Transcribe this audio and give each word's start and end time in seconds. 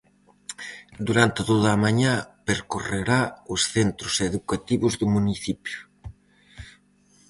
Durante 1.07 1.41
toda 1.49 1.67
a 1.71 1.81
mañá 1.85 2.13
percorrerá 2.47 3.21
os 3.53 3.61
centros 3.73 4.13
educativos 4.29 4.93
do 4.99 5.07
municipio. 5.15 5.77